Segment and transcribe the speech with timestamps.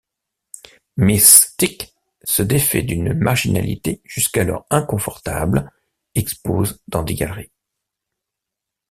[0.97, 1.93] Miss.Tic
[2.23, 5.71] se défait d’une marginalité jusqu'alors inconfortable,
[6.15, 7.51] expose dans des galeries.